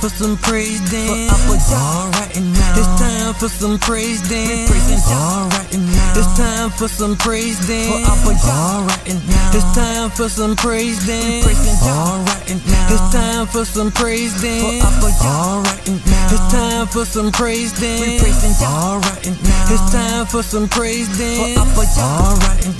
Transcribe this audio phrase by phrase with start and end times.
[0.00, 0.80] for some praise
[1.28, 2.78] Upper Alright now.
[2.78, 4.70] It's time for some praise Jah.
[5.10, 6.14] Alright now.
[6.14, 7.88] It's time for some praise dance.
[7.90, 8.78] For Upper Jaw.
[8.78, 9.50] Alright now.
[9.54, 11.42] It's time for some praise Jah.
[11.82, 12.94] Alright now.
[12.94, 14.86] It's time for some praise Jaw.
[15.26, 16.30] Alright now.
[16.30, 17.88] It's time for some praise Jah.
[18.62, 19.72] Alright now.
[19.74, 21.58] It's time for some praise Jaw.
[21.58, 22.77] Alright now.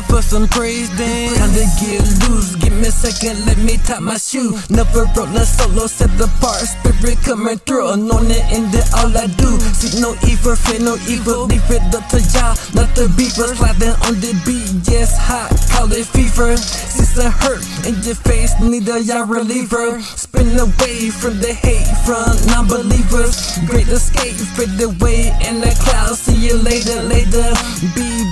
[0.00, 1.36] Time for some praise dance.
[1.36, 2.56] Time to get loose.
[2.56, 4.56] Give me a second, let me tie my shoe.
[4.70, 6.64] Never roll a solo, set apart.
[6.64, 7.92] Spirit coming through.
[7.92, 9.60] Anointed in the all I do.
[9.76, 11.44] See no evil, fear no evil.
[11.44, 13.52] Leave it up to y'all, not the beaver.
[13.52, 15.52] Sliding on the beat, yes, hot.
[15.68, 16.56] Call it fever.
[16.56, 20.00] Sister hurt in your face, need a y'all reliever.
[20.00, 23.60] Spin away from the hate from non-believers.
[23.68, 26.09] Great escape, fade away in the clouds.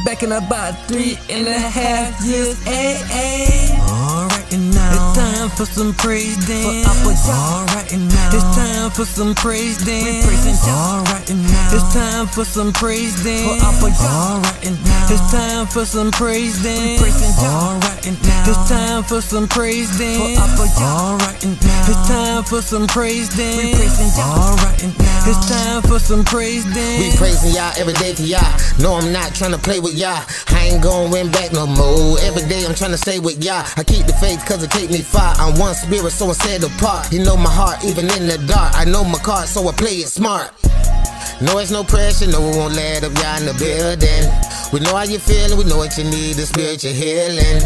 [0.08, 2.56] Back in about three and a half years.
[2.66, 3.76] Ay, ay.
[3.92, 4.96] Alright now.
[4.96, 6.88] It's time for some praise dance.
[7.28, 8.30] Alright now.
[8.32, 10.24] It's time for some praise dance.
[10.64, 11.76] Alright now.
[11.76, 13.62] It's time for some praise dance.
[13.62, 15.12] Alright now.
[15.12, 17.42] It's time for some praise dance.
[17.42, 18.48] Alright now.
[18.48, 20.40] It's time for some praise dance.
[20.80, 21.90] Alright now.
[21.90, 24.18] It's time for some praise dance.
[24.18, 24.67] Alright.
[25.28, 27.04] It's time for some praise dance.
[27.04, 28.48] We praising y'all every day for y'all.
[28.80, 30.24] No, I'm not trying to play with y'all.
[30.48, 32.16] I ain't going win back no more.
[32.24, 33.60] Every day I'm trying to stay with y'all.
[33.76, 35.36] I keep the faith cause it take me far.
[35.36, 37.12] I'm one spirit, so I instead apart.
[37.12, 38.72] You know my heart, even in the dark.
[38.72, 40.48] I know my card, so I play it smart.
[41.44, 44.24] No, it's no pressure, no, we won't let up y'all in the building.
[44.72, 47.60] We know how you feeling, we know what you need, the spiritual healing.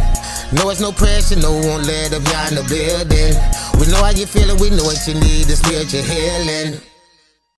[0.51, 3.39] No, it's no pressure, no, we won't let up y'all in the building.
[3.79, 6.83] We know how you feeling, we know what you need, the spiritual healing.